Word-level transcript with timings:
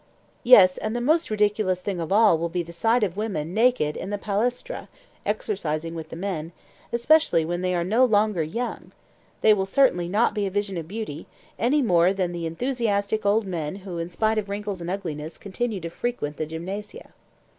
Yes, 0.43 0.79
and 0.79 0.95
the 0.95 0.99
most 0.99 1.29
ridiculous 1.29 1.83
thing 1.83 1.99
of 1.99 2.11
all 2.11 2.35
will 2.39 2.49
be 2.49 2.63
the 2.63 2.73
sight 2.73 3.03
of 3.03 3.15
women 3.17 3.53
naked 3.53 3.95
in 3.95 4.09
the 4.09 4.17
palaestra, 4.17 4.89
exercising 5.27 5.93
with 5.93 6.09
the 6.09 6.15
men, 6.15 6.53
especially 6.91 7.45
when 7.45 7.61
they 7.61 7.75
are 7.75 7.83
no 7.83 8.03
longer 8.03 8.41
young; 8.41 8.93
they 9.41 9.53
certainly 9.65 10.05
will 10.05 10.11
not 10.11 10.33
be 10.33 10.47
a 10.47 10.49
vision 10.49 10.75
of 10.79 10.87
beauty, 10.87 11.27
any 11.59 11.83
more 11.83 12.13
than 12.13 12.31
the 12.31 12.47
enthusiastic 12.47 13.27
old 13.27 13.45
men 13.45 13.75
who 13.85 13.99
in 13.99 14.09
spite 14.09 14.39
of 14.39 14.49
wrinkles 14.49 14.81
and 14.81 14.89
ugliness 14.89 15.37
continue 15.37 15.79
to 15.79 15.91
frequent 15.91 16.37
the 16.37 16.47
gymnasia. 16.47 17.11